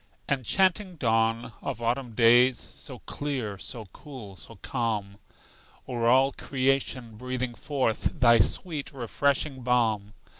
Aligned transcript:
Enchanting 0.27 0.95
dawn 0.95 1.53
of 1.61 1.79
autumn 1.79 2.15
days, 2.15 2.57
So 2.57 2.97
clear, 3.05 3.59
so 3.59 3.85
cool, 3.93 4.35
so 4.35 4.55
calm, 4.55 5.19
O'er 5.87 6.07
all 6.07 6.31
creation 6.31 7.17
breathing 7.17 7.53
forth 7.53 8.19
Thy 8.19 8.39
sweet 8.39 8.91
refreshing 8.91 9.61
balm! 9.61 10.13